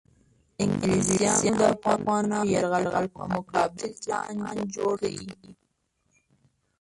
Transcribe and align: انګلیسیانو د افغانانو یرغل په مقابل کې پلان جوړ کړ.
انګلیسیانو 0.63 1.51
د 1.59 1.61
افغانانو 1.75 2.49
یرغل 2.53 2.85
په 3.15 3.23
مقابل 3.33 3.89
کې 4.01 4.13
پلان 4.23 4.57
جوړ 4.75 4.93
کړ. 5.15 5.35